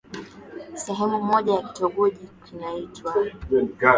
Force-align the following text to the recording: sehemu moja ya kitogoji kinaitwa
sehemu 0.75 1.21
moja 1.21 1.53
ya 1.53 1.61
kitogoji 1.61 2.29
kinaitwa 2.45 3.15